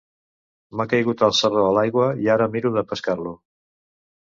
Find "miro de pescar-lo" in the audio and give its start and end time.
2.57-3.37